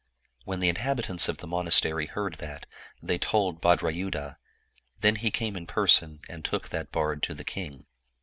When 0.45 0.61
the 0.61 0.69
inhabitants 0.69 1.29
of 1.29 1.37
the 1.37 1.45
monastery 1.45 2.07
heard 2.07 2.37
that, 2.39 2.65
they 3.03 3.19
told 3.19 3.61
Bhadrayudha; 3.61 4.37
then 4.99 5.17
he 5.17 5.29
came 5.29 5.55
in 5.55 5.67
person, 5.67 6.21
and 6.27 6.43
took 6.43 6.69
that 6.69 6.91
bard 6.91 7.21
to 7.21 7.35
the 7.35 7.43
king. 7.45 7.85